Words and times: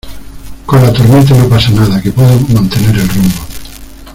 con 0.65 0.81
la 0.81 0.91
tormenta 0.91 1.35
no 1.37 1.47
pasa 1.47 1.69
nada, 1.69 2.01
que 2.01 2.11
puedo 2.11 2.35
mantener 2.49 2.95
el 2.97 3.07
rumbo. 3.07 3.39